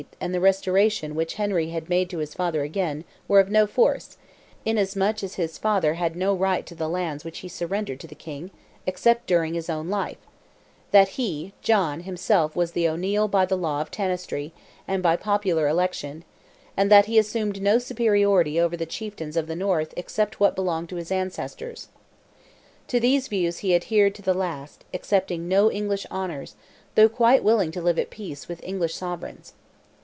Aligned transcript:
and 0.19 0.33
the 0.33 0.39
restoration 0.39 1.13
which 1.13 1.35
Henry 1.35 1.71
made 1.87 2.09
to 2.09 2.17
his 2.17 2.33
father 2.33 2.63
again 2.63 3.03
were 3.27 3.39
of 3.39 3.51
no 3.51 3.67
force; 3.67 4.17
inasmuch 4.65 5.23
as 5.23 5.35
his 5.35 5.59
father 5.59 5.93
had 5.93 6.15
no 6.15 6.33
right 6.33 6.65
to 6.65 6.73
the 6.73 6.89
lands 6.89 7.23
which 7.23 7.39
he 7.39 7.47
surrendered 7.47 7.99
to 7.99 8.07
the 8.07 8.15
King, 8.15 8.49
except 8.87 9.27
during 9.27 9.53
his 9.53 9.69
own 9.69 9.89
life; 9.89 10.17
that 10.89 11.09
he 11.09 11.53
(John) 11.61 11.99
himself 11.99 12.55
was 12.55 12.71
the 12.71 12.89
O'Neil 12.89 13.27
by 13.27 13.45
the 13.45 13.55
law 13.57 13.79
of 13.79 13.91
Tanistry, 13.91 14.53
and 14.87 15.03
by 15.03 15.15
popular 15.17 15.67
election; 15.67 16.23
and 16.75 16.89
that 16.91 17.05
he 17.05 17.19
assumed 17.19 17.61
no 17.61 17.77
superiority 17.77 18.59
over 18.59 18.75
the 18.75 18.87
chieftains 18.87 19.37
of 19.37 19.45
the 19.45 19.55
North 19.55 19.93
except 19.95 20.39
what 20.39 20.55
belonged 20.55 20.89
to 20.89 20.95
his 20.95 21.11
ancestors." 21.11 21.89
To 22.87 22.99
these 22.99 23.27
views 23.27 23.59
he 23.59 23.75
adhered 23.75 24.15
to 24.15 24.23
the 24.23 24.33
last, 24.33 24.83
accepting 24.95 25.47
no 25.47 25.71
English 25.71 26.07
honours, 26.09 26.55
though 26.95 27.09
quite 27.09 27.43
willing 27.43 27.69
to 27.69 27.83
live 27.83 27.99
at 27.99 28.09
peace 28.09 28.47
with 28.47 28.63
English 28.63 28.95
sovereigns. 28.95 29.53